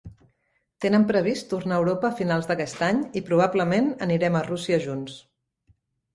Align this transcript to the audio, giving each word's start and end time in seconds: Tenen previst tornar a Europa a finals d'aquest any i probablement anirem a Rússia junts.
Tenen 0.85 1.03
previst 1.11 1.47
tornar 1.51 1.77
a 1.79 1.83
Europa 1.83 2.09
a 2.13 2.19
finals 2.21 2.49
d'aquest 2.53 2.81
any 2.89 3.03
i 3.21 3.25
probablement 3.29 3.93
anirem 4.09 4.41
a 4.41 4.43
Rússia 4.51 4.83
junts. 4.89 5.21